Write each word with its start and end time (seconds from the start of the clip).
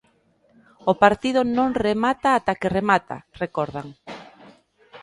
"O 0.91 0.93
partido 1.03 1.41
non 1.57 1.69
remata 1.87 2.29
ata 2.37 2.53
que 2.61 2.73
remata", 2.77 3.17
recordan. 3.43 3.87